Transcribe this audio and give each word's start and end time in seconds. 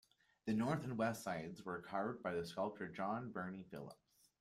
The 0.47 0.53
north 0.53 0.83
and 0.83 0.97
west 0.97 1.21
sides 1.21 1.63
were 1.63 1.79
carved 1.83 2.23
by 2.23 2.33
the 2.33 2.43
sculptor 2.43 2.87
John 2.87 3.31
Birnie 3.31 3.67
Philip. 3.69 3.99